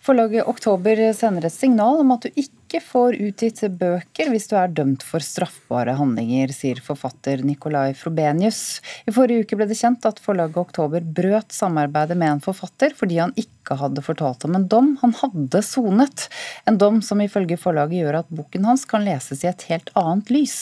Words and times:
Forlaget 0.00 0.46
Oktober 0.48 0.96
sender 1.12 1.44
et 1.44 1.52
signal 1.52 1.98
om 2.00 2.14
at 2.14 2.24
du 2.24 2.38
ikke 2.40 2.78
får 2.80 3.18
utgitt 3.20 3.58
bøker 3.76 4.30
hvis 4.32 4.46
du 4.48 4.54
er 4.56 4.72
dømt 4.72 5.02
for 5.04 5.20
straffbare 5.20 5.92
handlinger, 5.98 6.48
sier 6.56 6.80
forfatter 6.80 7.42
Nicolai 7.44 7.92
Frobenius. 7.98 8.80
I 9.04 9.12
forrige 9.12 9.44
uke 9.44 9.58
ble 9.60 9.66
det 9.68 9.76
kjent 9.76 10.08
at 10.08 10.22
forlaget 10.24 10.56
Oktober 10.62 11.04
brøt 11.04 11.52
samarbeidet 11.52 12.16
med 12.16 12.32
en 12.32 12.40
forfatter 12.46 12.96
fordi 12.96 13.20
han 13.20 13.36
ikke 13.36 13.76
hadde 13.82 14.06
fortalt 14.06 14.48
om 14.48 14.56
en 14.56 14.64
dom 14.72 14.94
han 15.02 15.12
hadde 15.20 15.60
sonet. 15.68 16.30
En 16.64 16.80
dom 16.80 17.02
som 17.04 17.20
ifølge 17.20 17.60
forlaget 17.60 18.00
gjør 18.00 18.22
at 18.22 18.32
boken 18.32 18.70
hans 18.70 18.88
kan 18.88 19.04
leses 19.04 19.44
i 19.44 19.52
et 19.52 19.68
helt 19.68 19.92
annet 20.00 20.32
lys. 20.32 20.58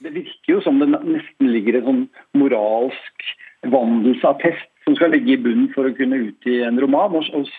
Det 0.00 0.16
virker 0.16 0.56
jo 0.56 0.64
som 0.64 0.80
det 0.80 0.88
nesten 0.96 1.52
ligger 1.52 1.82
en 1.82 1.90
sånn 1.90 2.02
moralsk 2.40 3.30
vandelsattest 3.68 4.69
som 4.84 4.96
skal 4.96 5.12
ligge 5.14 5.34
i 5.34 5.40
bunnen 5.40 5.68
for 5.74 5.88
å 5.88 5.94
kunne 5.96 6.18
utgi 6.28 6.60
en 6.66 6.78
roman. 6.80 7.18
Og, 7.20 7.50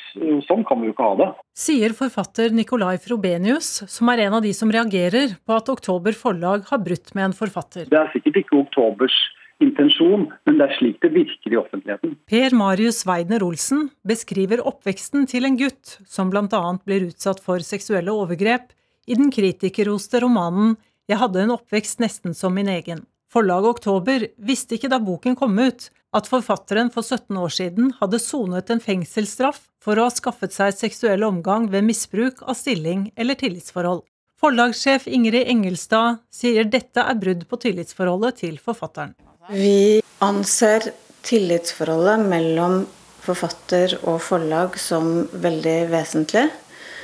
sånn 0.48 0.66
kan 0.68 0.82
vi 0.82 0.90
jo 0.90 0.96
ikke 0.96 1.10
ha 1.10 1.18
det. 1.20 1.30
Sier 1.58 1.96
forfatter 1.98 2.56
Nicolai 2.56 2.96
Frobenius, 3.02 3.84
som 3.92 4.10
er 4.14 4.25
en 4.25 4.39
av 4.39 4.46
de 4.46 4.54
som 4.57 4.71
reagerer 4.74 5.38
på 5.46 5.57
at 5.57 5.70
Oktober 5.71 6.18
forlag 6.18 6.65
har 6.71 6.82
brutt 6.84 7.14
med 7.18 7.29
en 7.29 7.38
forfatter. 7.38 7.88
Det 7.92 8.00
er 8.00 8.12
sikkert 8.15 8.42
ikke 8.43 8.60
Oktobers 8.64 9.15
intensjon, 9.62 10.28
men 10.48 10.57
det 10.57 10.68
er 10.68 10.78
slik 10.79 11.02
det 11.04 11.12
virker 11.14 11.54
i 11.54 11.60
offentligheten. 11.60 12.15
Per 12.29 12.56
Marius 12.57 13.04
Weidner 13.06 13.43
Olsen 13.46 13.90
beskriver 14.07 14.64
oppveksten 14.65 15.28
til 15.29 15.46
en 15.46 15.57
gutt 15.60 16.00
som 16.10 16.32
bl.a. 16.34 16.62
blir 16.86 17.12
utsatt 17.12 17.43
for 17.43 17.62
seksuelle 17.65 18.14
overgrep 18.14 18.71
i 19.06 19.18
den 19.18 19.29
kritikerroste 19.34 20.21
romanen 20.24 20.78
'Jeg 21.10 21.20
hadde 21.20 21.42
en 21.43 21.56
oppvekst 21.57 22.00
nesten 22.00 22.34
som 22.34 22.54
min 22.56 22.70
egen'. 22.71 23.06
Forlaget 23.32 23.70
Oktober 23.70 24.24
visste 24.44 24.76
ikke 24.76 24.90
da 24.92 24.98
boken 25.00 25.38
kom 25.40 25.56
ut, 25.56 25.86
at 26.12 26.28
forfatteren 26.28 26.90
for 26.92 27.06
17 27.06 27.38
år 27.40 27.54
siden 27.56 27.94
hadde 28.02 28.20
sonet 28.20 28.71
en 28.74 28.82
fengselsstraff 28.84 29.62
for 29.82 29.96
å 29.96 30.10
ha 30.10 30.12
skaffet 30.12 30.52
seg 30.52 30.76
seksuell 30.76 31.24
omgang 31.24 31.70
ved 31.71 31.86
misbruk 31.88 32.42
av 32.44 32.58
stilling 32.59 33.08
eller 33.16 33.40
tillitsforhold. 33.40 34.04
Forlagssjef 34.42 35.08
Ingrid 35.08 35.48
Engelstad 35.48 36.20
sier 36.34 36.68
dette 36.68 37.06
er 37.08 37.20
brudd 37.22 37.46
på 37.48 37.62
tillitsforholdet 37.62 38.42
til 38.42 38.60
forfatteren. 38.60 39.16
Vi 39.48 40.02
anser 40.20 40.92
tillitsforholdet 41.23 42.28
mellom 42.28 42.82
forfatter 43.22 43.95
og 44.02 44.20
forlag 44.26 44.76
som 44.82 45.28
veldig 45.32 45.78
vesentlig. 45.94 46.50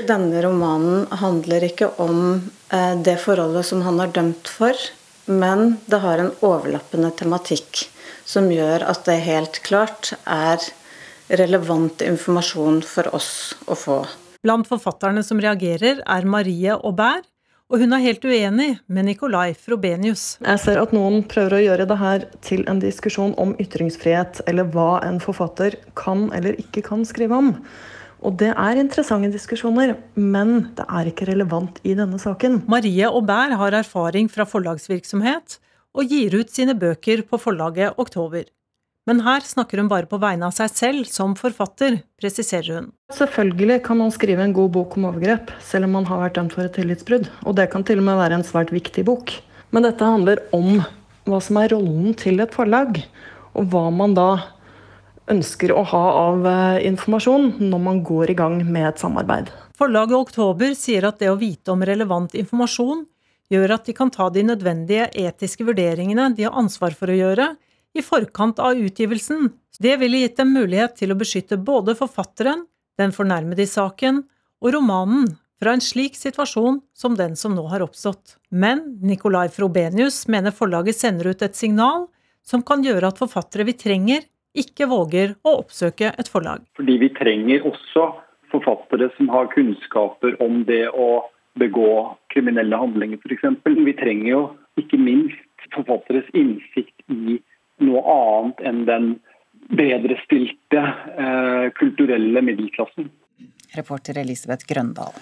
Denne 0.09 0.41
romanen 0.43 1.05
handler 1.21 1.63
ikke 1.69 1.93
om 2.03 2.19
eh, 2.73 2.95
det 2.99 3.15
forholdet 3.21 3.69
som 3.69 3.85
han 3.85 4.01
er 4.03 4.11
dømt 4.13 4.49
for, 4.51 4.75
men 5.27 5.77
det 5.85 6.01
har 6.03 6.23
en 6.23 6.33
overlappende 6.41 7.11
tematikk 7.19 7.85
som 8.27 8.49
gjør 8.51 8.83
at 8.87 9.05
det 9.07 9.21
helt 9.27 9.61
klart 9.63 10.13
er 10.23 10.63
relevant 11.27 12.03
informasjon 12.03 12.81
for 12.87 13.09
oss 13.15 13.31
å 13.67 13.75
få. 13.75 14.01
Blant 14.43 14.67
forfatterne 14.69 15.23
som 15.25 15.41
reagerer, 15.43 15.99
er 16.05 16.27
Marie 16.29 16.75
Aubert, 16.77 17.27
og 17.67 17.81
hun 17.83 17.91
er 17.91 18.03
helt 18.05 18.23
uenig 18.23 18.69
med 18.87 19.09
Nicolai 19.09 19.51
Frobenius. 19.59 20.37
Jeg 20.39 20.61
ser 20.63 20.79
at 20.79 20.93
noen 20.95 21.25
prøver 21.27 21.57
å 21.57 21.63
gjøre 21.65 21.87
det 21.89 21.97
her 21.99 22.25
til 22.45 22.63
en 22.71 22.79
diskusjon 22.79 23.33
om 23.41 23.51
ytringsfrihet, 23.59 24.39
eller 24.47 24.69
hva 24.71 25.01
en 25.03 25.19
forfatter 25.19 25.75
kan 25.99 26.29
eller 26.37 26.55
ikke 26.63 26.85
kan 26.85 27.03
skrive 27.07 27.35
om. 27.35 27.51
Og 28.25 28.37
det 28.39 28.49
er 28.53 28.81
interessante 28.81 29.29
diskusjoner, 29.33 29.95
men 30.17 30.71
det 30.77 30.85
er 30.89 31.09
ikke 31.11 31.29
relevant 31.29 31.79
i 31.85 31.93
denne 31.97 32.17
saken. 32.21 32.63
Marie 32.69 33.05
Aubert 33.05 33.57
har 33.59 33.77
erfaring 33.77 34.29
fra 34.31 34.47
forlagsvirksomhet, 34.49 35.59
og 35.97 36.13
gir 36.13 36.35
ut 36.37 36.53
sine 36.53 36.75
bøker 36.77 37.23
på 37.25 37.39
forlaget 37.41 37.97
Oktober. 38.01 38.45
Men 39.07 39.21
her 39.23 39.45
snakker 39.47 39.79
hun 39.79 39.87
bare 39.87 40.09
på 40.09 40.19
vegne 40.19 40.49
av 40.49 40.55
seg 40.57 40.73
selv 40.73 41.07
som 41.07 41.31
forfatter, 41.39 42.01
presiserer 42.19 42.73
hun. 42.75 42.89
Selvfølgelig 43.15 43.79
kan 43.85 44.01
man 44.01 44.11
skrive 44.11 44.43
en 44.43 44.55
god 44.55 44.73
bok 44.75 44.97
om 44.99 45.07
overgrep, 45.13 45.53
selv 45.63 45.87
om 45.87 45.95
man 45.95 46.09
har 46.09 46.25
vært 46.25 46.35
dømt 46.35 46.57
for 46.57 46.67
et 46.67 46.75
tillitsbrudd. 46.75 47.29
Og 47.47 47.55
det 47.55 47.69
kan 47.71 47.87
til 47.87 48.01
og 48.01 48.07
med 48.09 48.19
være 48.19 48.41
en 48.41 48.47
svært 48.47 48.73
viktig 48.75 49.05
bok. 49.07 49.31
Men 49.71 49.87
dette 49.87 50.11
handler 50.11 50.43
om 50.55 50.81
hva 51.27 51.39
som 51.43 51.59
er 51.61 51.71
rollen 51.71 52.17
til 52.19 52.43
et 52.43 52.53
forlag, 52.55 52.99
og 53.55 53.71
hva 53.71 53.87
man 53.95 54.13
da 54.17 54.29
ønsker 55.31 55.73
å 55.75 55.83
ha 55.91 56.03
av 56.21 56.47
eh, 56.47 56.87
informasjon 56.87 57.57
når 57.59 57.83
man 57.83 58.01
går 58.05 58.31
i 58.31 58.37
gang 58.37 58.57
med 58.65 58.89
et 58.89 59.01
samarbeid. 59.03 59.51
Forlaget 59.77 60.17
Oktober 60.17 60.73
sier 60.77 61.05
at 61.07 61.19
det 61.21 61.29
å 61.31 61.37
vite 61.39 61.73
om 61.73 61.83
relevant 61.85 62.33
informasjon 62.37 63.05
gjør 63.53 63.75
at 63.77 63.87
de 63.87 63.95
kan 63.95 64.11
ta 64.11 64.29
de 64.33 64.43
nødvendige 64.47 65.09
etiske 65.21 65.65
vurderingene 65.67 66.31
de 66.35 66.47
har 66.47 66.57
ansvar 66.57 66.95
for 66.97 67.11
å 67.11 67.17
gjøre, 67.17 67.53
i 67.95 68.03
forkant 68.03 68.59
av 68.61 68.77
utgivelsen. 68.77 69.47
Det 69.79 69.95
ville 70.01 70.19
gitt 70.21 70.37
dem 70.37 70.51
mulighet 70.53 70.97
til 70.99 71.13
å 71.13 71.17
beskytte 71.17 71.57
både 71.57 71.95
forfatteren, 71.97 72.65
den 72.99 73.13
fornærmede 73.15 73.63
i 73.63 73.69
saken, 73.69 74.23
og 74.61 74.73
romanen 74.73 75.29
fra 75.61 75.73
en 75.73 75.81
slik 75.81 76.17
situasjon 76.17 76.81
som 76.97 77.15
den 77.17 77.35
som 77.39 77.55
nå 77.57 77.63
har 77.71 77.85
oppstått. 77.85 78.35
Men 78.49 78.83
Nicolai 79.01 79.47
Frobenius 79.53 80.25
mener 80.29 80.53
forlaget 80.53 80.99
sender 80.99 81.31
ut 81.31 81.41
et 81.45 81.57
signal 81.57 82.05
som 82.45 82.63
kan 82.65 82.83
gjøre 82.85 83.09
at 83.09 83.21
forfattere 83.21 83.65
vi 83.67 83.75
trenger, 83.77 84.25
ikke 84.59 84.87
våger 84.91 85.35
å 85.47 85.57
oppsøke 85.61 86.13
et 86.17 86.31
forlag. 86.31 86.63
Fordi 86.79 86.97
vi 87.01 87.11
trenger 87.17 87.65
også 87.67 88.09
forfattere 88.51 89.09
som 89.17 89.29
har 89.33 89.49
kunnskaper 89.51 90.37
om 90.43 90.63
det 90.67 90.85
å 90.89 91.27
begå 91.59 91.91
kriminelle 92.33 92.77
handlinger, 92.77 93.19
f.eks. 93.23 93.45
Vi 93.65 93.95
trenger 93.97 94.29
jo 94.29 94.41
ikke 94.79 94.99
minst 95.01 95.69
forfatteres 95.73 96.27
innsikt 96.37 96.95
i 97.11 97.39
noe 97.83 98.03
annet 98.13 98.61
enn 98.69 98.83
den 98.87 99.07
bedrestilte 99.67 100.83
eh, 101.17 101.67
kulturelle 101.75 102.43
middelklassen. 102.45 103.09
Reporter 103.75 104.21
Elisabeth 104.21 104.67
Grøndal. 104.69 105.15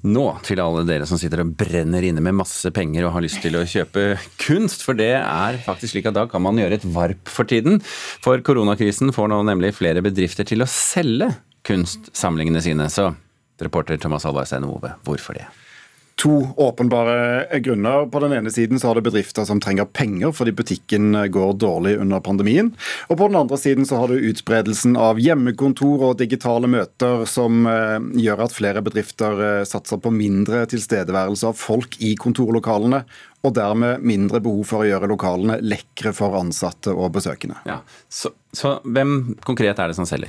Nå 0.00 0.24
til 0.46 0.60
alle 0.62 0.86
dere 0.88 1.04
som 1.08 1.18
sitter 1.20 1.42
og 1.42 1.52
brenner 1.60 2.04
inne 2.08 2.22
med 2.24 2.38
masse 2.38 2.70
penger 2.72 3.04
og 3.04 3.12
har 3.18 3.24
lyst 3.24 3.42
til 3.44 3.58
å 3.58 3.66
kjøpe 3.68 4.14
kunst, 4.40 4.84
for 4.86 4.96
det 4.96 5.12
er 5.18 5.60
faktisk 5.66 5.92
slik 5.92 6.08
at 6.08 6.16
da 6.16 6.24
kan 6.30 6.44
man 6.44 6.56
gjøre 6.60 6.78
et 6.80 6.86
varp 6.94 7.28
for 7.28 7.48
tiden. 7.48 7.82
For 8.24 8.40
koronakrisen 8.46 9.12
får 9.12 9.28
nå 9.32 9.42
nemlig 9.48 9.74
flere 9.76 10.04
bedrifter 10.04 10.48
til 10.48 10.64
å 10.64 10.70
selge 10.70 11.34
kunstsamlingene 11.68 12.64
sine. 12.64 12.88
Så 12.88 13.10
reporter 13.60 14.00
Thomas 14.00 14.24
Alvarstein 14.24 14.64
Ove, 14.64 14.94
hvorfor 15.04 15.36
det? 15.36 15.44
To 16.20 16.48
åpenbare 16.60 17.58
grunner. 17.60 18.06
På 18.06 18.20
den 18.20 18.32
ene 18.32 18.50
siden 18.50 18.80
så 18.80 18.90
har 18.90 18.98
det 18.98 19.06
bedrifter 19.06 19.46
som 19.48 19.60
trenger 19.60 19.88
penger 19.88 20.34
fordi 20.36 20.52
butikken 20.52 21.16
går 21.32 21.54
dårlig 21.62 21.96
under 22.02 22.20
pandemien. 22.20 22.72
Og 23.08 23.16
på 23.16 23.28
den 23.30 23.38
andre 23.40 23.56
siden 23.58 23.88
så 23.88 24.02
har 24.02 24.12
du 24.12 24.28
utspredelsen 24.28 24.98
av 25.00 25.20
hjemmekontor 25.22 26.10
og 26.10 26.18
digitale 26.20 26.68
møter 26.68 27.24
som 27.30 27.64
eh, 27.70 27.96
gjør 28.20 28.44
at 28.44 28.56
flere 28.56 28.84
bedrifter 28.84 29.44
eh, 29.46 29.62
satser 29.68 30.02
på 30.02 30.12
mindre 30.12 30.66
tilstedeværelse 30.70 31.48
av 31.48 31.56
folk 31.56 31.96
i 32.04 32.12
kontorlokalene. 32.20 33.00
Og 33.40 33.54
dermed 33.56 34.04
mindre 34.04 34.42
behov 34.44 34.66
for 34.68 34.84
å 34.84 34.90
gjøre 34.90 35.08
lokalene 35.08 35.56
lekre 35.64 36.12
for 36.12 36.36
ansatte 36.36 36.92
og 36.92 37.14
besøkende. 37.16 37.56
Ja. 37.64 37.78
Så, 38.12 38.34
så 38.52 38.76
hvem 38.84 39.38
konkret 39.46 39.80
er 39.80 39.88
det 39.88 39.96
som 39.96 40.08
selger? 40.08 40.28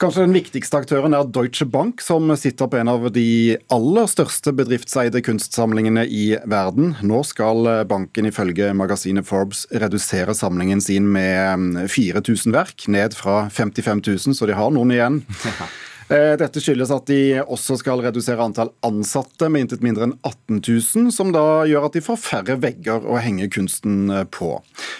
Kanskje 0.00 0.22
den 0.24 0.32
viktigste 0.32 0.78
aktøren 0.80 1.12
er 1.12 1.26
Deutsche 1.28 1.66
Bank, 1.68 2.00
som 2.00 2.30
sitter 2.40 2.70
på 2.72 2.78
en 2.80 2.88
av 2.88 3.02
de 3.12 3.58
aller 3.68 4.06
største 4.08 4.54
bedriftseide 4.56 5.20
kunstsamlingene 5.26 6.06
i 6.08 6.38
verden. 6.48 6.94
Nå 7.04 7.20
skal 7.28 7.68
banken 7.90 8.30
ifølge 8.30 8.70
magasinet 8.72 9.28
Forbes 9.28 9.66
redusere 9.68 10.32
samlingen 10.32 10.80
sin 10.80 11.10
med 11.12 11.82
4000 11.92 12.56
verk, 12.56 12.88
ned 12.88 13.12
fra 13.18 13.42
55 13.52 14.00
000, 14.08 14.38
så 14.40 14.48
de 14.48 14.56
har 14.56 14.72
noen 14.72 14.96
igjen. 14.96 15.20
Eh, 16.10 16.32
dette 16.40 16.58
skyldes 16.58 16.90
at 16.90 17.06
de 17.06 17.38
også 17.40 17.76
skal 17.78 18.00
redusere 18.02 18.42
antall 18.42 18.72
ansatte 18.86 19.46
med 19.52 19.66
intet 19.66 19.84
mindre 19.84 20.08
enn 20.08 20.16
18 20.26 20.58
000, 20.58 21.12
som 21.14 21.30
da 21.34 21.62
gjør 21.70 21.86
at 21.86 21.94
de 21.94 22.02
får 22.02 22.18
færre 22.18 22.56
vegger 22.58 23.06
å 23.06 23.20
henge 23.22 23.46
kunsten 23.54 24.10
eh, 24.10 24.24
på. 24.26 24.56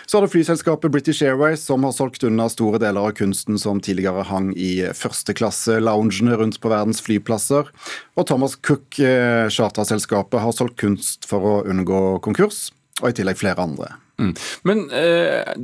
Så 0.06 0.18
har 0.18 0.26
det 0.26 0.32
flyselskapet 0.36 0.94
British 0.94 1.26
Airways, 1.26 1.64
som 1.66 1.82
har 1.86 1.96
solgt 1.96 2.22
unna 2.26 2.46
store 2.52 2.78
deler 2.82 3.10
av 3.10 3.16
kunsten 3.18 3.58
som 3.58 3.82
tidligere 3.82 4.22
hang 4.30 4.52
i 4.54 4.72
førsteklasse-loungene 4.94 6.38
rundt 6.38 6.60
på 6.62 6.70
verdens 6.70 7.02
flyplasser. 7.02 7.74
Og 8.14 8.30
Thomas 8.30 8.54
Cook, 8.54 9.00
eh, 9.02 9.50
charterselskapet, 9.50 10.38
har 10.44 10.54
solgt 10.54 10.78
kunst 10.78 11.26
for 11.26 11.42
å 11.42 11.56
unngå 11.66 12.20
konkurs, 12.22 12.68
og 13.02 13.10
i 13.10 13.16
tillegg 13.18 13.40
flere 13.40 13.66
andre. 13.66 13.96
Mm. 14.20 14.34
Men 14.68 14.86
eh, 14.94 15.56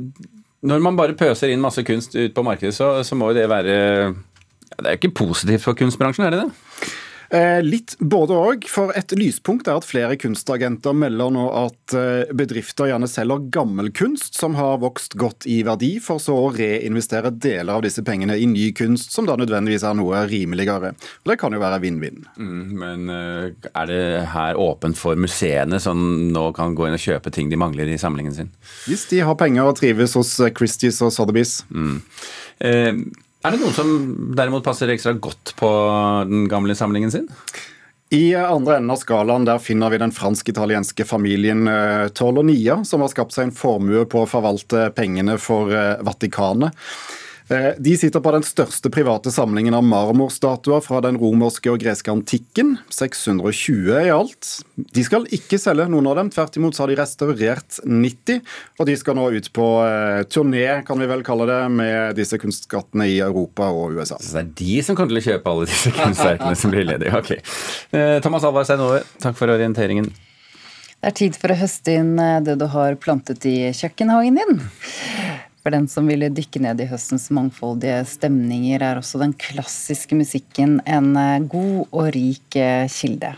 når 0.67 0.83
man 0.83 0.97
bare 0.99 1.15
pøser 1.15 1.53
inn 1.53 1.63
masse 1.63 1.83
kunst 1.87 2.17
ut 2.17 2.33
på 2.35 2.43
markedet, 2.43 2.75
så, 2.75 2.97
så 3.07 3.15
må 3.15 3.31
jo 3.31 3.39
det 3.39 3.47
være 3.47 3.77
det 4.75 4.85
er 4.85 4.95
jo 4.95 5.01
ikke 5.01 5.17
positivt 5.23 5.65
for 5.65 5.77
kunstbransjen, 5.77 6.27
er 6.27 6.35
det 6.35 6.45
det? 6.45 6.95
Eh, 7.29 7.59
litt 7.63 7.97
både 7.99 8.35
òg. 8.35 8.67
For 8.71 8.93
et 8.95 9.11
lyspunkt 9.19 9.67
er 9.67 9.79
at 9.79 9.87
flere 9.87 10.15
kunstagenter 10.19 10.95
melder 10.95 11.33
nå 11.35 11.47
at 11.59 11.95
eh, 11.97 12.31
bedrifter 12.37 12.87
gjerne 12.91 13.09
selger 13.11 13.49
gammel 13.51 13.91
kunst 13.95 14.37
som 14.39 14.55
har 14.55 14.79
vokst 14.83 15.17
godt 15.19 15.47
i 15.49 15.59
verdi, 15.67 15.97
for 16.03 16.23
så 16.23 16.37
å 16.39 16.53
reinvestere 16.55 17.33
deler 17.35 17.75
av 17.75 17.83
disse 17.83 18.03
pengene 18.07 18.37
i 18.39 18.47
ny 18.47 18.69
kunst, 18.77 19.11
som 19.15 19.27
da 19.27 19.35
nødvendigvis 19.39 19.83
er 19.87 19.99
noe 19.99 20.23
rimeligere. 20.29 20.93
Og 21.25 21.33
Det 21.33 21.39
kan 21.41 21.55
jo 21.55 21.61
være 21.63 21.81
vinn-vinn. 21.83 22.23
Mm, 22.39 22.63
men 22.79 23.11
eh, 23.11 23.69
er 23.73 23.91
det 23.91 24.01
her 24.31 24.61
åpent 24.63 24.99
for 24.99 25.19
museene, 25.19 25.81
som 25.83 25.99
nå 26.31 26.47
kan 26.55 26.77
gå 26.77 26.87
inn 26.87 26.95
og 26.95 27.03
kjøpe 27.03 27.33
ting 27.35 27.51
de 27.51 27.59
mangler 27.59 27.91
i 27.91 27.99
samlingen 27.99 28.35
sin? 28.35 28.53
Hvis 28.87 29.07
de 29.11 29.23
har 29.27 29.39
penger 29.39 29.67
og 29.67 29.79
trives 29.81 30.15
hos 30.15 30.37
Christies 30.55 31.03
og 31.03 31.11
Sotheby's. 31.11 31.59
Mm. 31.75 31.97
Eh, 32.63 32.93
Er 33.47 33.53
det 33.55 33.61
noen 33.61 33.71
som 33.71 33.91
derimot 34.35 34.65
passer 34.65 34.89
ekstra 34.91 35.13
godt 35.23 35.53
på 35.55 35.67
den 36.27 36.49
gamle 36.51 36.73
samlingen 36.75 37.13
sin? 37.13 37.29
I 38.11 38.35
andre 38.35 38.75
enden 38.75 38.91
av 38.91 38.99
skalaen 38.99 39.45
der 39.47 39.61
finner 39.63 39.93
vi 39.93 39.99
den 40.01 40.11
fransk-italienske 40.11 41.05
familien 41.07 41.63
Tolonia, 41.67 42.09
Torlonia, 42.11 42.75
som 42.83 43.05
har 43.05 43.11
skapt 43.13 43.35
seg 43.35 43.47
en 43.47 43.55
formue 43.55 44.03
på 44.11 44.25
å 44.25 44.27
forvalte 44.27 44.89
pengene 44.95 45.37
for 45.39 45.71
eh, 45.71 45.95
Vatikanet. 46.03 46.75
Eh, 47.49 47.69
de 47.79 47.93
sitter 47.97 48.19
på 48.19 48.31
den 48.35 48.43
største 48.43 48.89
private 48.91 49.31
samlingen 49.31 49.75
av 49.77 49.85
marmorstatuer 49.87 50.81
fra 50.83 50.99
den 51.05 51.15
romerske 51.19 51.71
og 51.71 51.79
greske 51.79 52.11
antikken. 52.11 52.75
620 52.91 53.93
i 54.01 54.11
alt. 54.11 54.49
De 54.75 55.05
skal 55.05 55.27
ikke 55.31 55.59
selge 55.61 55.87
noen 55.91 56.09
av 56.11 56.19
dem, 56.19 56.31
tvert 56.33 56.59
imot 56.59 56.75
så 56.75 56.83
har 56.83 56.91
de 56.91 56.99
restaurert 56.99 57.79
90. 57.85 58.41
Og 58.81 58.89
de 58.89 58.97
skal 58.99 59.15
nå 59.19 59.29
ut 59.37 59.49
på 59.55 59.67
eh, 59.85 60.25
turné, 60.27 60.65
kan 60.87 60.99
vi 60.99 61.07
vel 61.07 61.23
kalle 61.27 61.47
det, 61.47 61.61
med 61.71 62.19
disse 62.19 62.39
kunstskattene 62.41 63.07
i 63.07 63.19
Europa 63.23 63.71
og 63.71 63.95
USA. 63.95 64.19
Så 64.19 64.35
det 64.35 64.43
er 64.43 64.53
de 64.63 64.79
som 64.83 64.99
kommer 64.99 65.15
til 65.15 65.23
å 65.23 65.27
kjøpe 65.31 65.53
alle 65.53 65.69
disse 65.71 65.95
kunstverkene 65.95 66.59
som 66.59 66.75
blir 66.75 66.89
ledige? 66.91 67.15
Ok. 67.15 67.37
Eh, 67.95 68.17
Thomas 68.25 68.43
Alvar 68.47 68.67
Aare, 68.67 69.05
takk 69.23 69.39
for 69.39 69.55
orienteringen. 69.55 70.11
Det 70.97 71.13
er 71.13 71.15
tid 71.15 71.35
for 71.37 71.53
å 71.53 71.59
høste 71.59 71.93
inn 71.93 72.15
det 72.43 72.57
du 72.59 72.65
har 72.73 72.97
plantet 72.99 73.45
i 73.47 73.69
kjøkkenhagen 73.77 74.39
din. 74.41 74.63
For 75.67 75.75
den 75.75 75.89
som 75.91 76.05
ville 76.07 76.29
dykke 76.31 76.61
ned 76.63 76.79
i 76.79 76.85
høstens 76.87 77.25
mangfoldige 77.35 77.97
stemninger, 78.07 78.79
er 78.79 79.01
også 79.01 79.19
den 79.19 79.33
klassiske 79.35 80.15
musikken 80.15 80.77
en 80.87 81.09
eh, 81.19 81.43
god 81.43 81.89
og 81.91 82.07
rik 82.15 82.55
eh, 82.55 82.87
kilde. 82.87 83.33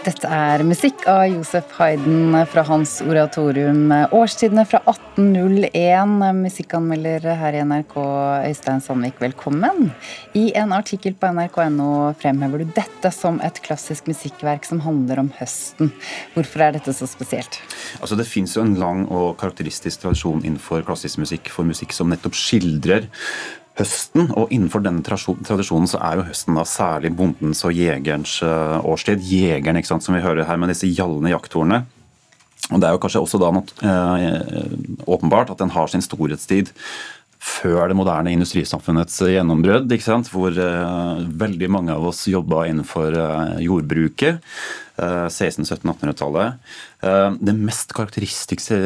Dette 0.00 0.28
er 0.32 0.62
musikk 0.64 1.02
av 1.12 1.26
Josef 1.28 1.74
Hayden 1.76 2.32
fra 2.48 2.62
hans 2.64 2.94
oratorium. 3.04 3.90
Årstidene 4.16 4.62
fra 4.64 4.80
1801. 4.88 6.14
Musikkanmelder 6.38 7.26
her 7.36 7.58
i 7.58 7.60
NRK, 7.68 7.92
Øystein 8.48 8.80
Sandvik, 8.80 9.20
velkommen. 9.20 9.90
I 10.32 10.46
en 10.56 10.72
artikkel 10.72 11.18
på 11.20 11.28
nrk.no 11.36 11.90
fremhever 12.16 12.64
du 12.64 12.72
dette 12.78 13.12
som 13.12 13.42
et 13.44 13.60
klassisk 13.60 14.08
musikkverk 14.08 14.64
som 14.64 14.80
handler 14.86 15.20
om 15.20 15.28
høsten. 15.36 15.92
Hvorfor 16.32 16.64
er 16.64 16.78
dette 16.78 16.96
så 16.96 17.04
spesielt? 17.10 17.60
Altså 18.00 18.16
Det 18.16 18.28
fins 18.30 18.56
en 18.56 18.78
lang 18.80 19.04
og 19.12 19.34
karakteristisk 19.42 20.06
tradisjon 20.06 20.40
innenfor 20.40 20.86
klassisk 20.88 21.20
musikk 21.20 21.52
for 21.52 21.68
musikk 21.68 21.92
som 21.92 22.08
nettopp 22.08 22.40
skildrer 22.40 23.10
høsten. 23.80 24.30
Og 24.38 24.52
innenfor 24.54 24.84
denne 24.84 25.04
tradisjonen 25.04 25.88
så 25.90 26.00
er 26.04 26.20
jo 26.20 26.26
høsten 26.28 26.58
da 26.58 26.66
særlig 26.68 27.14
bondens 27.16 27.64
og 27.66 27.74
jegerens 27.76 28.38
eh, 28.46 28.76
årstid. 28.84 29.24
Jegeren, 29.26 29.80
ikke 29.80 29.94
sant, 29.94 30.06
som 30.06 30.16
vi 30.16 30.24
hører 30.24 30.48
her 30.48 30.60
med 30.60 30.72
disse 30.72 30.90
gjallende 30.90 31.32
jakthornene. 31.32 31.84
Og 32.70 32.78
Det 32.78 32.86
er 32.86 32.94
jo 32.94 33.00
kanskje 33.02 33.22
også 33.24 33.40
da 33.42 33.50
eh, 33.50 34.74
åpenbart 35.10 35.50
at 35.50 35.58
den 35.58 35.72
har 35.74 35.90
sin 35.90 36.04
storhetstid 36.04 36.70
før 37.40 37.88
det 37.88 37.96
moderne 37.96 38.34
industrisamfunnets 38.34 39.22
gjennombrudd, 39.32 39.92
hvor 40.28 40.52
uh, 40.60 41.22
veldig 41.40 41.70
mange 41.72 41.94
av 41.96 42.04
oss 42.10 42.26
jobba 42.28 42.66
innenfor 42.68 43.16
uh, 43.16 43.56
jordbruket. 43.64 44.44
Uh, 45.00 45.24
1600-1700-1800-tallet. 45.32 46.58
det 47.40 47.54
mest 47.56 47.94
karakteristiske, 47.96 48.76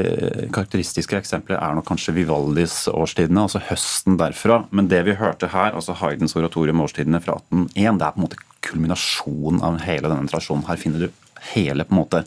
karakteristiske, 0.55 1.19
eksempelet 1.19 1.59
er 1.59 1.75
nok 1.75 1.89
kanskje 1.89 2.15
Vivaldis 2.15 2.85
årstidene, 2.87 3.49
altså 3.49 3.65
høsten 3.67 4.21
derfra. 4.21 4.61
Men 4.71 4.87
det 4.93 5.03
vi 5.09 5.17
hørte 5.19 5.51
her, 5.51 5.75
altså 5.75 5.97
Haydens 5.99 6.37
oratorium 6.39 6.85
årstidene 6.87 7.19
fra 7.25 7.41
1801, 7.41 7.99
det 7.99 8.07
er 8.07 8.15
på 8.15 8.23
en 8.23 8.27
måte 8.29 8.43
kulminasjonen 8.69 9.65
av 9.67 9.83
hele 9.83 10.07
denne 10.07 10.31
tradisjonen. 10.31 10.69
Her 10.71 10.79
finner 10.79 11.09
du 11.09 11.25
hele 11.51 11.89
på 11.89 11.97
en 11.97 12.03
måte 12.05 12.23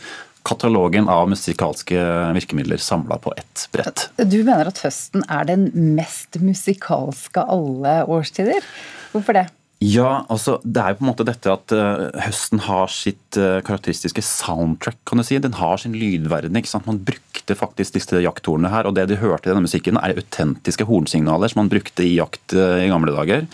katalogen 0.47 1.09
av 1.11 1.27
musikalske 1.29 1.99
virkemidler 2.37 2.79
samla 2.81 3.17
på 3.21 3.33
ett 3.37 3.67
brett. 3.71 4.07
Du 4.15 4.39
mener 4.43 4.71
at 4.71 4.79
høsten 4.85 5.25
er 5.27 5.47
den 5.49 5.67
mest 5.97 6.39
musikalske 6.39 7.43
av 7.43 7.51
alle 7.57 7.99
årstider? 8.07 8.63
Hvorfor 9.11 9.35
det? 9.35 9.47
Ja, 9.77 10.23
altså 10.33 10.55
det 10.65 10.81
er 10.81 10.93
jo 10.93 10.97
på 10.97 11.03
en 11.05 11.09
måte 11.11 11.25
dette 11.27 11.51
at 11.53 11.73
uh, 11.75 12.07
høsten 12.23 12.63
har 12.65 12.89
sitt 12.89 13.37
uh, 13.37 13.59
karakteristiske 13.61 14.23
soundtrack, 14.25 14.97
kan 15.05 15.21
du 15.21 15.25
si. 15.25 15.37
Den 15.37 15.53
har 15.59 15.77
sin 15.77 15.93
lydverden. 15.93 16.55
ikke 16.57 16.71
sant? 16.71 16.87
Man 16.89 17.03
brukte 17.05 17.53
faktisk 17.53 17.93
disse 17.93 18.23
jakthornene 18.23 18.71
her, 18.73 18.89
og 18.89 18.95
det 18.97 19.05
de 19.11 19.19
hørte 19.21 19.45
i 19.45 19.51
denne 19.51 19.67
musikken, 19.67 19.99
er 20.01 20.17
autentiske 20.17 20.87
hornsignaler 20.89 21.53
som 21.53 21.61
man 21.61 21.69
brukte 21.69 22.01
i 22.07 22.15
jakt 22.15 22.55
uh, 22.57 22.81
i 22.81 22.89
gamle 22.89 23.13
dager. 23.13 23.45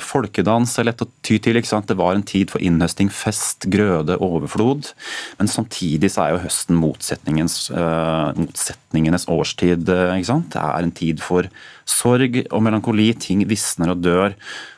folkedans 0.00 0.72
er 0.78 0.88
lett 0.88 1.04
å 1.04 1.08
ty 1.24 1.36
til. 1.42 1.60
ikke 1.60 1.68
sant? 1.68 1.88
Det 1.90 1.98
var 2.00 2.16
en 2.16 2.24
tid 2.24 2.48
for 2.52 2.64
innhøsting, 2.64 3.12
fest, 3.12 3.68
grøde, 3.72 4.16
overflod. 4.24 4.88
Men 5.36 5.52
samtidig 5.52 6.14
så 6.14 6.24
er 6.24 6.32
jo 6.32 6.44
høsten 6.46 6.80
motsetningens, 6.80 7.58
motsetningenes 8.40 9.28
årstid. 9.32 9.84
ikke 9.84 10.30
sant? 10.30 10.48
Det 10.56 10.64
er 10.64 10.86
en 10.86 10.96
tid 10.96 11.20
for 11.24 11.48
sorg 11.88 12.40
og 12.46 12.64
melankoli. 12.64 13.10
Ting 13.20 13.44
visner 13.48 13.92
og 13.92 14.04
dør. 14.04 14.36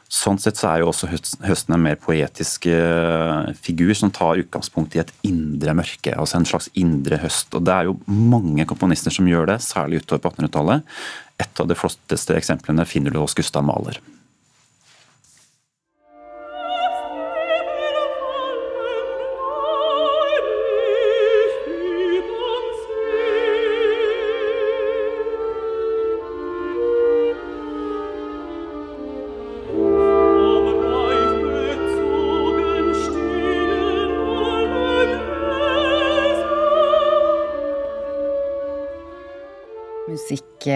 Sånn 0.09 0.39
sett 0.41 0.57
så 0.57 0.71
er 0.71 0.81
jo 0.81 0.89
også 0.89 1.11
høsten 1.45 1.75
en 1.77 1.83
mer 1.85 1.99
poetisk 2.01 2.65
eh, 2.73 3.51
figur 3.61 3.93
som 3.99 4.13
tar 4.15 4.41
utgangspunkt 4.41 4.97
i 4.97 5.03
et 5.03 5.11
indre 5.29 5.75
mørke. 5.77 6.15
altså 6.17 6.39
En 6.39 6.49
slags 6.49 6.71
indre 6.81 7.19
høst. 7.21 7.53
og 7.53 7.67
Det 7.69 7.75
er 7.75 7.91
jo 7.91 7.99
mange 8.09 8.65
komponister 8.65 9.13
som 9.13 9.29
gjør 9.29 9.51
det, 9.53 9.59
særlig 9.61 10.01
utover 10.01 10.25
på 10.25 10.33
1800-tallet. 10.33 10.95
Et 11.45 11.61
av 11.61 11.69
de 11.69 11.77
flotteste 11.77 12.39
eksemplene 12.41 12.89
finner 12.89 13.13
du 13.13 13.21
hos 13.21 13.37
Gustav 13.37 13.67
Mahler. 13.69 14.01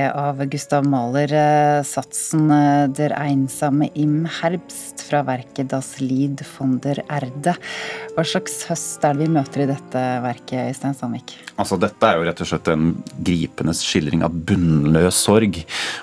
Av 0.01 0.47
Gustav 0.47 0.87
Mahler, 0.87 1.33
eh, 1.33 1.83
satsen 1.83 2.51
eh, 2.51 2.89
'Der 2.89 3.13
einsame 3.19 3.91
im 3.95 4.27
Herbst' 4.27 5.02
fra 5.13 5.23
verket 5.29 5.69
'Das 5.69 6.01
Lied 6.01 6.41
von 6.57 6.79
der 6.81 7.03
Erde'. 7.09 7.57
Hva 8.17 8.25
slags 8.25 8.65
høst 8.69 9.05
er 9.05 9.13
det 9.17 9.27
vi 9.27 9.33
møter 9.33 9.65
i 9.65 9.69
dette 9.69 10.01
verket, 10.25 10.71
Øystein 10.73 10.97
Sandvik? 10.97 11.35
Altså, 11.61 11.77
dette 11.81 12.09
er 12.09 12.17
jo 12.17 12.25
rett 12.27 12.41
og 12.41 12.49
slett 12.49 12.69
en 12.73 12.87
gripende 13.21 13.75
skildring 13.77 14.25
av 14.25 14.33
bunnløs 14.33 15.17
sorg. 15.27 15.59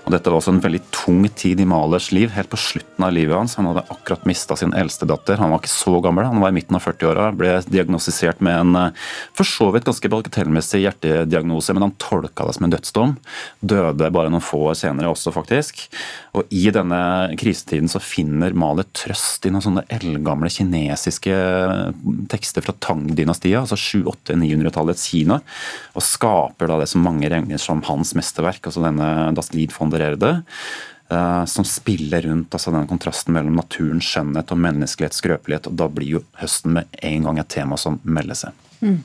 Og 0.06 0.14
dette 0.14 0.30
var 0.30 0.38
også 0.40 0.54
en 0.54 0.62
veldig 0.62 0.82
tung 0.94 1.24
tid 1.30 1.62
i 1.62 1.68
Malers 1.70 2.12
liv, 2.14 2.30
helt 2.34 2.50
på 2.50 2.60
slutten 2.62 3.06
av 3.06 3.14
livet 3.14 3.38
hans. 3.38 3.58
Han 3.58 3.70
hadde 3.72 3.86
akkurat 3.90 4.28
mista 4.30 4.58
sin 4.60 4.74
eldste 4.78 5.10
datter. 5.10 5.42
Han 5.42 5.54
var 5.54 5.64
ikke 5.64 5.74
så 5.74 5.96
gammel, 6.06 6.30
han 6.30 6.42
var 6.42 6.54
i 6.54 6.58
midten 6.60 6.78
av 6.78 6.86
40-åra. 6.86 7.32
Ble 7.38 7.56
diagnostisert 7.66 8.42
med 8.46 8.60
en 8.60 8.76
eh, 8.76 9.10
for 9.38 9.50
så 9.50 9.72
vidt 9.74 9.90
ganske 9.90 10.14
bagatellmessig 10.14 10.84
hjertediagnose, 10.86 11.74
men 11.74 11.88
han 11.88 11.98
tolka 12.02 12.46
det 12.46 12.58
som 12.58 12.70
en 12.70 12.76
dødsdom. 12.78 13.18
Døde 13.74 14.14
bare 14.14 14.34
noen 14.34 14.46
få 14.46 14.68
år 14.70 14.78
senere 14.82 15.10
også, 15.14 15.34
faktisk. 15.34 15.88
Og 16.38 16.50
i 16.54 16.68
denne 16.74 17.02
krisetiden 17.40 17.90
så 17.90 18.02
finner 18.04 18.58
Mahler 18.58 18.86
trøst 19.00 19.48
i 19.48 19.52
noen 19.54 19.64
sånne 19.64 19.86
eldgamle 19.96 20.52
kinesiske 20.52 21.36
tekster 22.32 22.66
fra 22.66 22.76
Tang-dynastiet, 22.84 23.62
altså 23.62 23.80
700-800-900-tallets 23.80 25.08
Kina, 25.12 25.40
og 25.96 26.06
skaper 26.06 26.72
da 26.72 26.80
det 26.82 26.90
som 26.92 27.06
mange 27.06 27.32
regner 27.32 27.62
som 27.62 27.84
hans 27.88 28.16
mesterverk, 28.18 28.66
altså 28.68 28.84
denne 28.86 29.10
Das 29.38 29.54
Lied 29.56 29.76
von 29.76 29.94
der 29.94 30.10
Erde 30.12 30.34
eh, 31.10 31.46
som 31.46 31.68
spiller 31.68 32.28
rundt 32.28 32.56
altså 32.56 32.74
den 32.76 32.90
kontrasten 32.90 33.36
mellom 33.36 33.60
naturens 33.60 34.10
skjønnhet 34.10 34.52
og 34.54 34.64
menneskelighets 34.66 35.24
skrøpelighet. 35.24 35.70
og 35.72 35.80
Da 35.80 35.88
blir 35.92 36.20
jo 36.20 36.26
høsten 36.42 36.76
med 36.80 37.00
en 37.02 37.30
gang 37.30 37.40
et 37.40 37.56
tema 37.56 37.80
som 37.80 38.02
melder 38.04 38.44
seg. 38.44 38.68
Mm. 38.84 39.00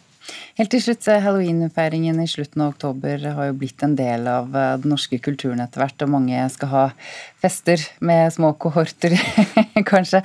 Helt 0.59 0.71
til 0.73 0.81
slutt, 0.81 1.07
eh, 1.09 1.21
Halloween-feiringen 1.21 2.21
i 2.23 2.29
slutten 2.31 2.63
av 2.63 2.73
oktober 2.73 3.27
har 3.37 3.49
jo 3.51 3.57
blitt 3.61 3.83
en 3.85 3.97
del 3.99 4.29
av 4.31 4.55
eh, 4.57 4.77
den 4.81 4.95
norske 4.95 5.19
kulturen 5.19 5.61
etter 5.61 5.83
hvert, 5.83 6.05
og 6.05 6.13
mange 6.15 6.45
skal 6.55 6.71
ha 6.71 6.85
fester 7.45 7.81
med 8.05 8.33
små 8.33 8.53
kohorter, 8.61 9.15
kanskje. 9.91 10.23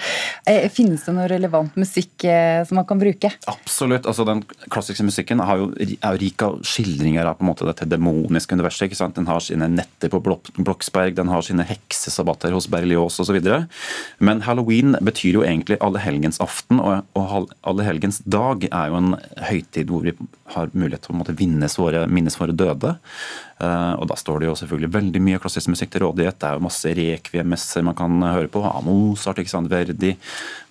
Eh, 0.48 0.70
finnes 0.72 1.04
det 1.06 1.16
noe 1.16 1.28
relevant 1.30 1.76
musikk 1.80 2.24
eh, 2.28 2.62
som 2.68 2.80
man 2.80 2.88
kan 2.88 3.02
bruke? 3.02 3.32
Absolutt. 3.52 4.08
altså 4.08 4.26
Den 4.28 4.44
klassiske 4.72 5.06
musikken 5.06 5.44
er 5.44 5.60
jo, 5.60 5.70
rik 6.20 6.44
av 6.46 6.60
skildringer 6.68 7.28
av 7.28 7.40
på 7.40 7.46
en 7.46 7.52
måte 7.52 7.68
dette 7.68 7.88
demoniske 7.90 8.56
universet. 8.56 8.88
ikke 8.88 9.00
sant? 9.02 9.18
Den 9.20 9.30
har 9.30 9.44
sine 9.44 9.68
netter 9.74 10.12
på 10.14 10.22
Bloksberg, 10.24 11.18
den 11.20 11.32
har 11.32 11.44
sine 11.46 11.68
heksesabbater 11.68 12.56
hos 12.56 12.70
Berlioz 12.72 13.20
osv. 13.20 13.40
Men 14.24 14.44
halloween 14.48 14.96
betyr 15.04 15.40
jo 15.40 15.46
egentlig 15.46 15.80
allehelgensaften, 15.84 16.80
og, 16.80 17.06
og 17.20 17.52
allehelgens 17.68 18.22
dag 18.26 18.68
er 18.70 18.92
jo 18.92 19.00
en 19.02 19.14
høytid 19.50 19.92
hvor 19.92 20.08
vi 20.08 20.16
har 20.56 20.72
mulighet 20.74 21.06
til 21.06 21.16
å 21.16 21.38
minnes 21.40 21.78
våre, 21.80 22.06
minnes 22.10 22.40
våre 22.40 22.56
døde. 22.56 22.96
Eh, 23.60 23.94
og 24.00 24.08
Da 24.08 24.16
står 24.16 24.40
det 24.40 24.50
jo 24.50 24.56
selvfølgelig 24.56 24.94
veldig 24.94 25.22
mye 25.24 25.40
klassisk 25.44 25.72
musikk 25.74 25.92
til 25.92 26.06
rådighet. 26.06 26.38
Det 26.40 26.48
er 26.48 26.56
jo 26.56 26.68
masse 26.68 26.94
rekviemesser 26.96 27.84
man 27.84 27.98
kan 27.98 28.22
høre 28.24 28.48
på. 28.52 28.64
Mozart, 28.86 29.42
Verdi, 29.70 30.16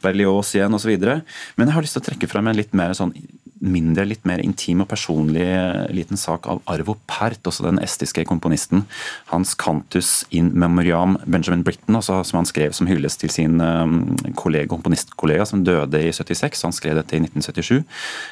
Berlioz 0.02 0.54
igjen 0.54 0.74
osv. 0.74 0.94
Men 0.98 1.68
jeg 1.68 1.74
har 1.74 1.84
lyst 1.84 1.98
til 1.98 2.04
å 2.04 2.08
trekke 2.08 2.30
frem 2.30 2.48
en 2.48 2.56
litt 2.56 2.72
mer 2.72 2.96
sånn 2.96 3.12
mindre, 3.60 4.06
litt 4.08 4.26
mer 4.28 4.42
intim 4.44 4.82
og 4.84 4.88
personlig 4.90 5.46
liten 5.94 6.20
sak 6.20 6.46
av 6.50 6.60
Arvo 6.70 6.96
Pärt, 7.10 7.42
også 7.48 7.66
den 7.66 7.80
estiske 7.82 8.24
komponisten. 8.28 8.84
Hans 9.32 9.54
'Cantus 9.54 10.24
in 10.30 10.52
memoriam 10.54 11.16
Benjamin 11.26 11.64
Britten', 11.64 11.96
også, 11.96 12.24
som 12.24 12.38
han 12.38 12.46
skrev 12.46 12.72
som 12.72 12.86
hyllest 12.86 13.20
til 13.20 13.30
sin 13.30 13.60
um, 13.60 14.16
kollega, 14.36 14.68
komponistkollega 14.68 15.46
som 15.46 15.64
døde 15.64 16.02
i 16.02 16.12
76. 16.12 16.62
Han 16.62 16.76
skrev 16.76 16.98
dette 16.98 17.16
i 17.16 17.22
1977. 17.22 17.84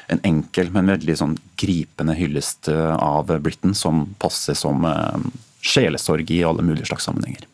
En 0.09 0.23
enkel, 0.23 0.71
men 0.71 0.93
veldig 0.93 1.17
sånn 1.17 1.37
gripende 1.57 2.15
hyllest 2.17 2.71
uh, 2.71 2.95
av 2.95 3.31
Britten, 3.41 3.75
som 3.75 4.07
passer 4.19 4.57
som 4.57 4.85
sjelesorg 5.61 6.31
i 6.31 6.43
alle 6.47 6.63
mulige 6.63 6.87
slags 6.87 7.07
sammenhenger. 7.07 7.45